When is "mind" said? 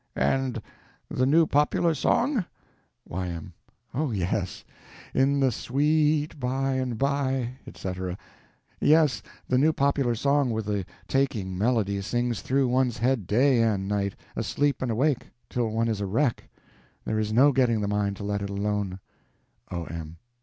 17.87-18.15